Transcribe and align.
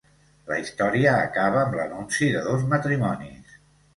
La 0.51 0.55
història 0.61 1.11
acaba 1.25 1.59
amb 1.65 1.77
l'anunci 1.79 2.31
de 2.37 2.43
dos 2.47 2.65
matrimonis. 2.73 3.55